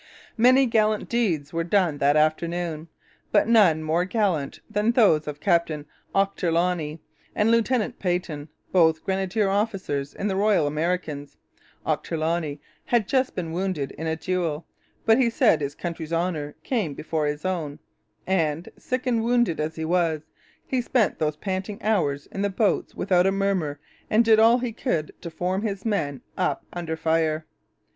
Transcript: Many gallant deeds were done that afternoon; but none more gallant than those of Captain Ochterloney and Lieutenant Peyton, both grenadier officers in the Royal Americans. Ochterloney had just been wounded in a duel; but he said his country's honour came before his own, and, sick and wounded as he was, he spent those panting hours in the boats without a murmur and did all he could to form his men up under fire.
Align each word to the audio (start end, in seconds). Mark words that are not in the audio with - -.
Many 0.35 0.65
gallant 0.65 1.07
deeds 1.09 1.53
were 1.53 1.63
done 1.63 1.99
that 1.99 2.17
afternoon; 2.17 2.87
but 3.31 3.47
none 3.47 3.83
more 3.83 4.03
gallant 4.03 4.59
than 4.67 4.93
those 4.93 5.27
of 5.27 5.39
Captain 5.39 5.85
Ochterloney 6.15 6.97
and 7.35 7.51
Lieutenant 7.51 7.99
Peyton, 7.99 8.49
both 8.71 9.03
grenadier 9.05 9.47
officers 9.47 10.15
in 10.15 10.27
the 10.27 10.35
Royal 10.35 10.65
Americans. 10.65 11.37
Ochterloney 11.85 12.57
had 12.85 13.07
just 13.07 13.35
been 13.35 13.51
wounded 13.51 13.91
in 13.91 14.07
a 14.07 14.15
duel; 14.15 14.65
but 15.05 15.19
he 15.19 15.29
said 15.29 15.61
his 15.61 15.75
country's 15.75 16.11
honour 16.11 16.55
came 16.63 16.95
before 16.95 17.27
his 17.27 17.45
own, 17.45 17.77
and, 18.25 18.69
sick 18.79 19.05
and 19.05 19.23
wounded 19.23 19.59
as 19.59 19.75
he 19.75 19.85
was, 19.85 20.23
he 20.65 20.81
spent 20.81 21.19
those 21.19 21.35
panting 21.35 21.77
hours 21.83 22.25
in 22.31 22.41
the 22.41 22.49
boats 22.49 22.95
without 22.95 23.27
a 23.27 23.31
murmur 23.31 23.79
and 24.09 24.25
did 24.25 24.39
all 24.39 24.57
he 24.57 24.73
could 24.73 25.11
to 25.21 25.29
form 25.29 25.61
his 25.61 25.85
men 25.85 26.21
up 26.39 26.65
under 26.73 26.97
fire. 26.97 27.45